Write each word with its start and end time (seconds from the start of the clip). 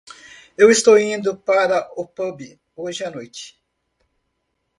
Eu 0.57 0.67
estou 0.71 0.97
indo 0.97 1.31
para 1.37 1.77
o 1.95 2.07
pub 2.07 2.57
hoje 2.75 3.03
à 3.05 3.11
noite. 3.11 3.61